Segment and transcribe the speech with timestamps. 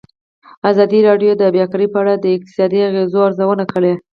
[0.71, 3.93] ازادي راډیو د بیکاري په اړه د اقتصادي اغېزو ارزونه کړې.